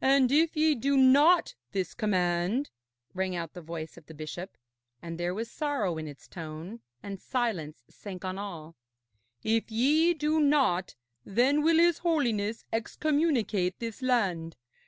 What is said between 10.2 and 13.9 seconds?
not, then will his Holiness excommunicate